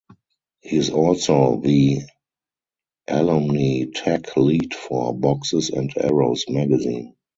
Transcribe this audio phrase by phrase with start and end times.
[0.63, 1.99] He is also the
[3.07, 7.15] Alumni Tech Lead for "Boxes and Arrows" magazine.